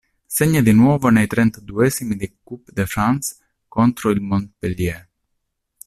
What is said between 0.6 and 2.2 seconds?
di nuovo nei trentaduesimi